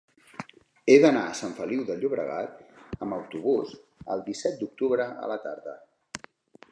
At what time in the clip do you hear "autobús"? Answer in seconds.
3.19-3.75